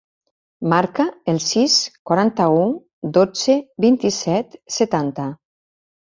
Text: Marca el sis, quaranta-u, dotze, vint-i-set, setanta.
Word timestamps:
Marca 0.71 1.03
el 1.33 1.41
sis, 1.47 1.75
quaranta-u, 2.11 2.65
dotze, 3.19 3.59
vint-i-set, 3.87 4.61
setanta. 4.81 5.29